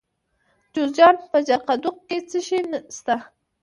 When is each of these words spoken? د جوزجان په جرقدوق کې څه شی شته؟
د 0.65 0.67
جوزجان 0.73 1.15
په 1.31 1.37
جرقدوق 1.47 1.97
کې 2.07 2.17
څه 2.29 2.39
شی 2.47 2.59
شته؟ 2.97 3.15